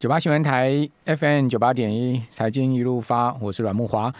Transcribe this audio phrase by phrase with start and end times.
[0.00, 4.10] 九八新闻台 FM 九八点一，财经一路发，我是阮木华。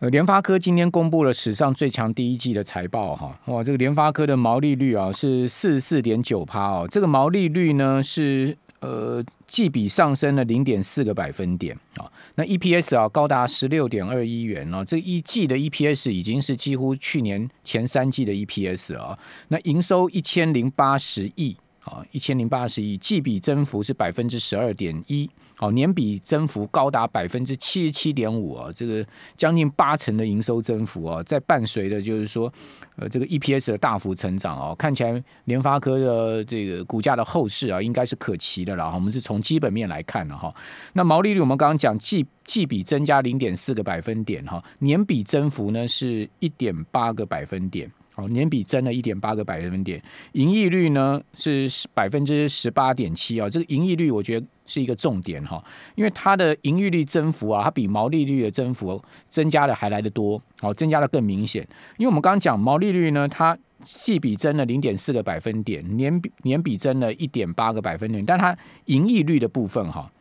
[0.00, 19.16] 呃，联发科今天公布了史上最强第一季的财报，哈，哇，这个联发科的毛利率啊是四十四点九趴哦，这个毛利率呢是呃季比上升了零点四个百分点啊，那 EPS 啊高达十六点二一元哦，这一季的 EPS 已经是几乎去年前三季的 EPS 了，
[19.46, 21.56] 那营收一千零八十亿。
[21.84, 29.04] 啊，一千零八十亿，季比增幅是百分之十二点一，好，年比增幅高达百分之七十七点五啊，这个
[29.36, 32.52] 将近八成的营收增幅啊，在伴随的就是说，
[32.96, 38.92] 呃，这个 EPS 的大幅成长哦，看起来联发科的这个股价的后市啊，应该是可期的了。
[38.94, 40.54] 我们是从基本面来看的哈，
[40.92, 47.90] 那毛利率我们刚刚讲季季比增加零点四个百分点哈，年比增幅呢是一点八个百分点。
[48.28, 55.62] 年比增了一点八个百分点，盈利率呢是百分之十八点七啊，这个盈利率我觉得是一个重点哈，
[55.94, 61.66] 因为它的盈利率增幅啊，它比毛利率的增幅增加的还来得多，好，增加的更明显。
[61.96, 70.12] 因为我们刚刚讲毛利率呢，它细比增了零点四个百分点，年比年比增了一点八个百分点，但它盈利率的部分哈。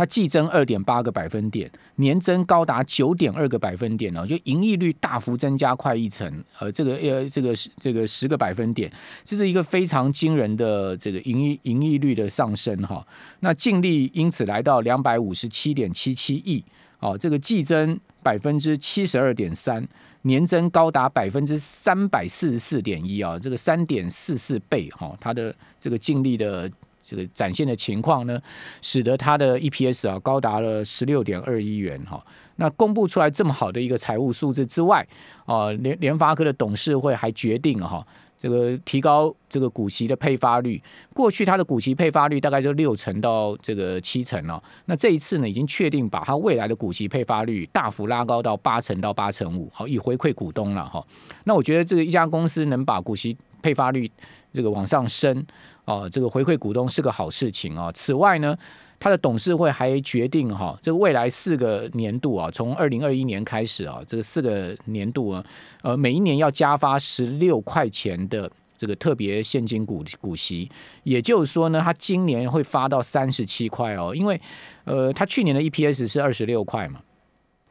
[0.00, 8.90] 它季增二点八个百分点，年增高达九点二个百分点哦，就盈利率大幅增加快一成，呃，这个呃这个这个十个百分点，
[9.26, 13.06] 这是一个非常惊人的这个盈利盈利率的上升哈。
[13.40, 16.64] 那净利因此来到两百五十七点七七亿，
[17.00, 19.86] 哦，这个季增百分之七十二点三，
[20.22, 26.72] 年增高达百分之三百四十四点一啊，这个三点四四倍哈，它的这个净利的。
[27.02, 28.40] 这个展现的情况呢，
[28.82, 32.24] 使得它的 EPS 啊高达了十六点二亿元哈。
[32.56, 35.06] 那公布出来这么好的一个财务数字之外，
[35.46, 38.06] 啊联联发科的董事会还决定哈，
[38.38, 40.80] 这个提高这个股息的配发率。
[41.14, 44.62] 过去它的股息配发率大概就六成到这个七成哦。
[44.84, 51.02] 那这一次呢，已经确定把它未来的股息配发率大幅拉高到八成到八成五，好以回馈股东了哈。
[51.44, 54.10] 那我觉得这个一家公司能把股息配发率
[54.52, 55.44] 这个往上升。
[55.86, 57.90] 哦，这个回馈股东是个好事情啊。
[57.92, 58.56] 此外呢，
[59.00, 65.44] 他的董事会还决定哈，这个未来四个年度啊，从二零二一年开始啊，这个四个年度啊，
[65.82, 70.70] 呃，每一年要加发十六块钱的这个特别现金股股息。
[71.02, 74.40] 也就是说呢，他今年会发到三十七块哦，因为
[74.84, 77.00] 呃，他去年的 EPS 是二十六块嘛，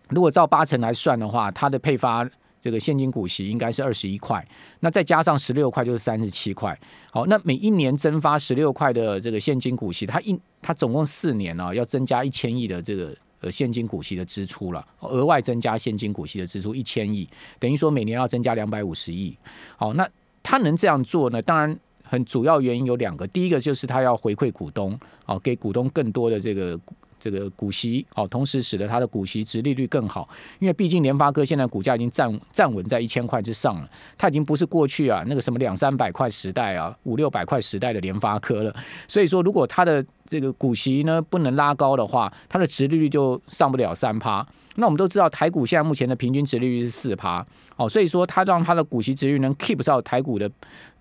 [0.09, 2.27] 如果照八成来算的话，他的配发。
[2.61, 4.45] 这个现金股息应该是二十一块，
[4.81, 6.77] 那再加上十六块就是三十七块。
[7.11, 17.27] 好，那每一年增发十六块的这个现金股息，它一它总共四年呢，要增加一千亿的这个呃现金股息的支出了，额外增加现金股息的支出一千亿，
[17.59, 19.37] 等于说每年要增加两百五十亿。
[19.77, 20.07] 好，那
[20.43, 21.41] 他能这样做呢？
[21.41, 26.79] 当然，很主要原因有两个，第一个就是他要回馈股东，哦，给股东更多的这个。
[27.19, 30.27] 这个股息哦，同时使得它的股息值利率更好，
[30.59, 38.75] 因为毕竟联发科现在股价已经站站稳在一千块之上了，它已经不是过去啊那个什么两三百块时代啊五六百块时代的联发科了。
[39.07, 44.45] 所以说，如果它的这个股息呢不能拉高的话，它的值利率就上不了三趴。
[44.75, 47.45] 那我们都知道台股现在目前的平均值利率是四趴，
[47.75, 50.49] 哦，所以说它让它的股息值率能 keep 到台股的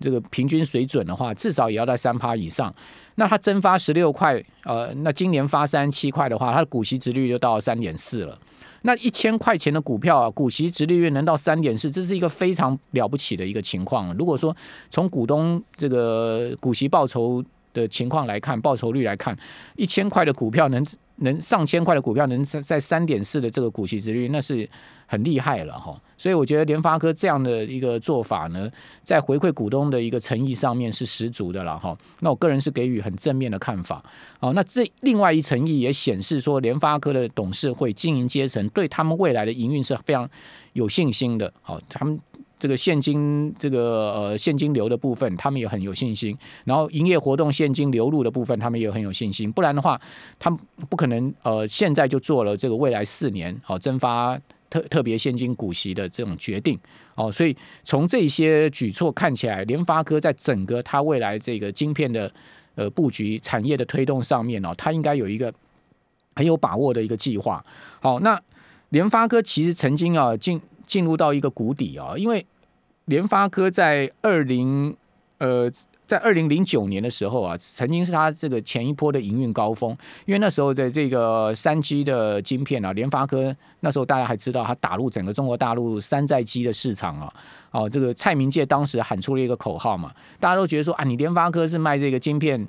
[0.01, 2.75] 这个平均水准的话，至少也要在三趴以上。
[3.17, 8.37] 那它增发十六块，呃，那今年发三七块的话，它的股息值率就到三点四了。
[8.83, 14.17] 那一千块钱的股票啊，股息值利率能到三点四，这是一个非常了不起的一个情况。
[14.17, 14.57] 如果说
[14.89, 17.45] 从股东这个股息报酬
[17.79, 19.37] 的情况来看，报酬率来看，
[19.77, 20.85] 一千块的股票能
[21.17, 24.69] 能上千块的股票能在在三点四的这个股息值率，那是。
[25.11, 28.71] 很厉害了哈，所以我觉得联发科这样的一个做法呢，
[29.03, 31.97] 在回馈股东的一个诚意上面是十足的了哈。
[32.21, 34.05] 那我个人是给予很正面的看法。
[34.41, 40.29] 哦，那这另外一层意也显示说，联发科的董事会经营阶层对他们未来的营运是非常
[40.75, 41.51] 有信心的。
[41.63, 42.21] 好，他们
[42.59, 46.37] 这个现金这个呃现金流的部分，他们也很有信心。
[46.65, 49.51] 然后营业活动现金流入的部分，他们也很有信心。
[49.51, 50.01] 不然的话，
[50.39, 50.59] 他们
[50.89, 54.39] 不可能呃现在就做了这个未来四年好增发。
[54.71, 56.79] 特 特别现金股息的这种决定
[57.15, 62.31] 哦，所以从这些举措看起来，联发科在整个它未来这个晶片的
[62.75, 65.51] 呃布局、产业的推动上面哦，它应该有一个
[66.35, 67.65] 很有把握的一个计划。
[68.01, 68.39] 好，那
[68.91, 72.45] 联发科其实曾经啊进进入到一个谷底啊，因为
[73.05, 74.97] 联发科在二零
[75.39, 75.71] 呃。
[76.09, 79.95] 在二零零九年的时候啊，曾经是它这个前一波的营运高峰，
[80.25, 87.31] 因为那时候的这个三 G 的晶片啊，联发科那时候大家还知道它打入整个中国大陆山寨机的市场啊，
[87.73, 90.11] 哦，这个蔡明介当时喊出了一个口号嘛，
[90.41, 92.67] 大家都觉得说啊，你联发科是卖这个晶片。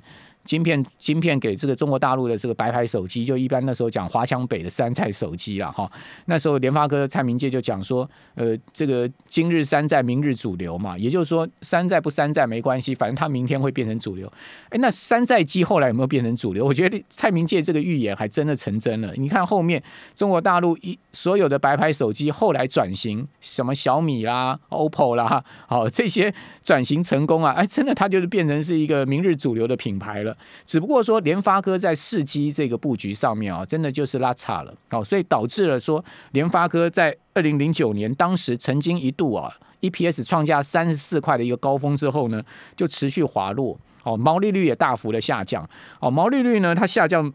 [0.50, 5.88] 晶片晶片给这个中国大陆的这个白牌手机，就一般那时候讲华强北的山寨手机了哈。
[6.24, 14.26] 那时候联发科蔡明介就讲说，呃，这个今日山寨，明日主流嘛，也就是说山寨不山寨没关系，反正它明天会变成主流。
[14.70, 16.64] 哎，那山寨机后来有没有变成主流？
[16.64, 19.14] 我觉得蔡明介这个预言还真的成真了。
[19.14, 19.80] 你看后面
[20.16, 30.36] 中国大陆一所有的白牌手机后来转型，什么小米啦、OPPO 啦，好这些转型成功啊，哎，真的它就是变成是一个明日主流的品牌了。
[30.64, 42.42] 只不过说联发科在四 G 这个布局上面啊，真的就是拉差了，哦，所以导致了说联发科在二零零九年当时曾经一度啊，EPS 创下三十四块的一个高峰之后呢，
[42.76, 45.68] 就持续滑落，哦，毛利率也大幅的下降，
[46.00, 47.32] 哦，毛利率呢它下降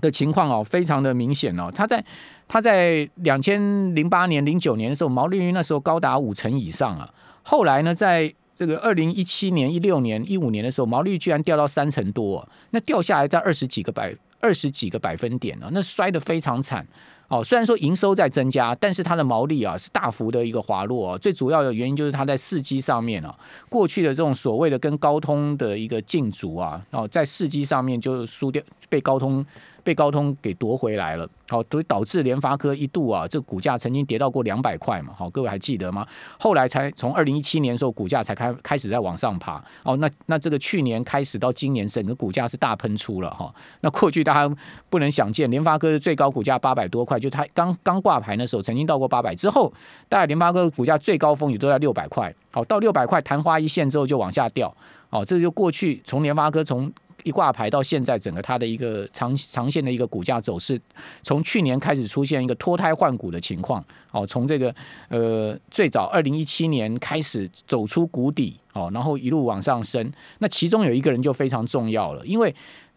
[0.00, 2.04] 的情况哦，非常的明显哦，它在
[2.48, 7.08] 它在两千零八年、零九年的时候，毛利率那时候高达五成以上啊，
[7.42, 16.86] 后来呢在这个二零一七年、一六年、一五年的时候，毛利居然掉到三成多，那掉下来在二十几个百二十几个百分点了，那摔得非常惨
[17.28, 17.42] 哦。
[17.42, 21.18] 虽然说营收在增加，但是它的毛利啊是大幅的一个滑落。
[21.18, 23.36] 最主要的原因就是它在四 G 上面啊，
[23.68, 29.44] 过去的这种所谓的跟高通的一个竞逐啊，哦，在四 G 上面就输掉，被高通。
[29.84, 36.06] 被高通给夺回来了，好，所以导致联发科一度啊，这股价曾经跌到过两百块嘛，好，各位还记得吗？
[36.38, 43.54] 后来才从二零一七年的时候，股价才开开始在往上爬，哦，那那这个去年开始到今年，整个股价是大喷出了哈。
[43.82, 44.56] 那过去大家
[44.88, 49.70] 不能想见，联发科的最高股价八百多块，就它刚刚挂牌的时候，曾经到过八百，之后
[50.08, 54.74] 大概联发科股价最高峰也都在六百块，好，到六百块昙花一现之后就往下掉，
[55.10, 56.90] 哦，这就过去从联发科从。
[57.24, 60.80] 一挂牌到现在，整个它的一个长长线的一个股价走势，
[61.22, 63.84] 从去年开始出现一个脱胎换骨的情况。
[64.12, 64.72] 哦，从这个
[65.08, 70.12] 呃最早二零一七年开始走出谷底，哦，然后一路往上升。
[70.38, 72.54] 那其中有一个人就非常重要了，因为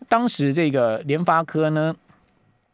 [0.07, 1.95] 当时这个联发科呢，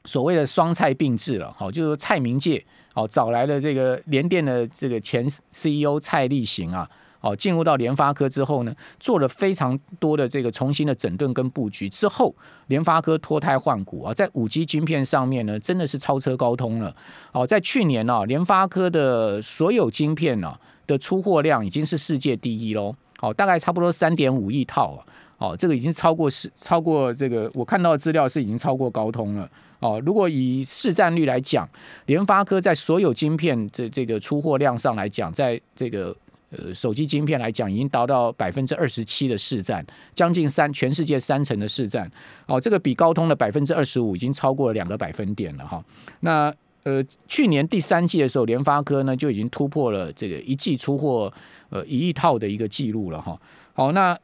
[0.03, 2.61] 所谓的双蔡并置了，好，就是蔡明介，
[2.95, 6.89] 哦，找来了这个联电的这个前 CEO 蔡立行啊。
[7.23, 12.35] 哦，进入到联发科之后呢，做了非常多的这个重新的整顿跟布局之后，
[12.67, 16.93] 联发科脱胎换骨啊，在五 G 晶片上面呢，真的是超车高通了。
[17.31, 20.53] 哦，在去年呢，联发科的所有晶片呢
[20.85, 22.93] 的出货量已经是世界第一喽。
[23.21, 24.99] 哦，大概差不多三点五亿套啊。
[25.37, 29.49] 哦，这个已经超过是超过这个我看到的资料是已经超过高通了。
[29.79, 31.67] 哦，如果以市占率来讲，
[32.05, 36.15] 联发科在所有晶片的这个出货量上来讲，在这个
[36.57, 42.09] 呃，手机晶片来讲，已经达到百分之二十七的市占，将近三全世界三成的市占。
[42.45, 45.83] 哦，这个比高通的百分之二十五已经超过了两个百分点了哈。
[46.19, 46.53] 那
[46.83, 51.31] 呃，去年第三季的时候，联发科呢就已经突破了这个一季出货
[51.69, 53.39] 呃一亿套的一个记录了哈。
[53.73, 54.17] 好，那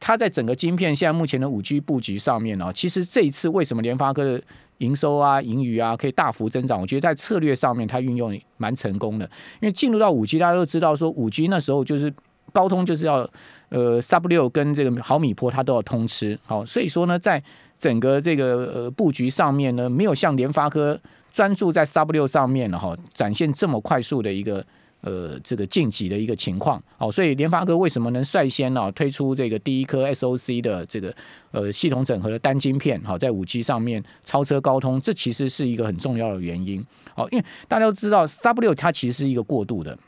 [0.00, 4.42] 它在整个晶片现在目前的五 G 布局上面呢，其实这一次为什么联发科的
[4.80, 6.78] 营收啊、盈余啊，可以大幅增长。
[6.78, 9.24] 我觉得在策略上面，它运用蛮成功的。
[9.60, 12.12] 因为进入到五 G，大家都知道说，五 G 那时候就是
[12.52, 13.26] 高通就是要
[13.70, 16.38] 呃 Sub 六跟这个毫米波它都要通吃。
[16.44, 17.42] 好，所以说呢，在
[17.78, 21.00] 整个这个呃布局上面呢，没有像联发科
[21.32, 24.64] 专注在 Sub 六上面了哈，展现这么快速的一个。
[25.02, 31.14] 呃，这个晋级的一个情况，哦，所以联发科为什么能率先呢推出这个第一颗 SOC 的这个
[31.52, 36.84] 呃系统整合的单晶片，好，在五 G 上面超车高通，这其实是一个很重要的原因，
[37.14, 39.98] 哦，因为大家都知道，W 它其实是一个过渡的。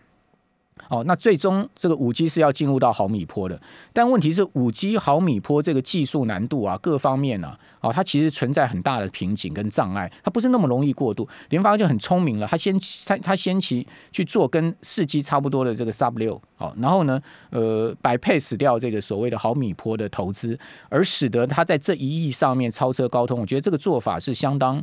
[0.89, 3.61] 哦，那最终这个五 G 是要进入到毫米波的，
[3.93, 11.27] 但问题是五 G 毫米波这个技术难度啊，各方面呢，哦，它其实存在很大的瓶颈跟障碍，它不是那么容易过渡。
[11.49, 17.21] 联发就很聪明了，它先它它先期去做跟四 G 差不多的这个 Sub 六，哦，然后呢，
[17.51, 20.59] 呃，摆配死掉这个所谓的毫米波的投资，
[20.89, 23.41] 而使得它在这一亿上面超车高通。
[23.41, 24.83] 我觉得这个做法是相当。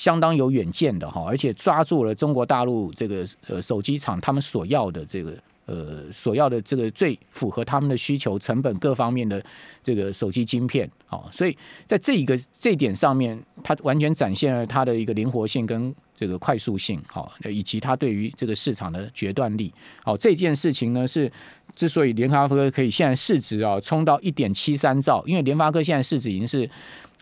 [0.00, 9.44] 相当有远见的哈，而且抓住了中国大陆这个呃手机厂他们所要的这个呃所要的这个最符合他们的需求、成本各方面的
[9.82, 11.54] 这个手机晶片啊，所以
[11.84, 19.70] 在这一个这点上面，它完全展现了它的一个灵活性跟这个快速性，好，以及它对于这个市场的决断力。
[20.02, 21.30] 好，这件事情呢是
[21.76, 26.66] 之所以联发科可以现在市值啊冲到一点七三兆，因为联发科现在市值已经是。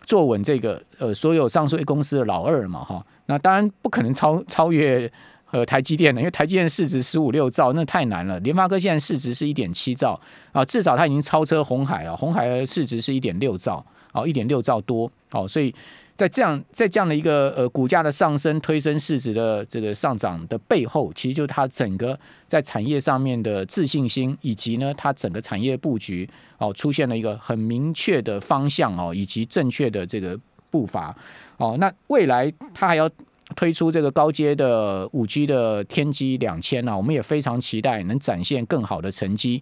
[0.09, 5.09] 坐稳这个呃所有上市公司的老二嘛哈，那当然不可能超超越
[5.51, 8.39] 呃台积电的，因为台积电市值十五六兆那太难了。
[8.39, 10.19] 联发科现在市值是一点七兆
[10.51, 15.71] 啊，至少它已经超车红海了，红海的市值是一点六兆哦，一点六兆多哦，所以
[16.19, 30.37] 在这样在这样的一个呃股价的上升推升市值的这个上涨的背后，其实就是它整个在产业上面的自信心，以及呢它整个产业布局哦出现了一个很明确的方向哦，以及正确的这个
[30.69, 31.15] 步伐
[31.55, 31.77] 哦。
[31.79, 33.09] 那未来它还要
[33.55, 39.57] 推出这个高阶的五 G 的天玑两千呢，我们也非常期待能展现更好的成绩。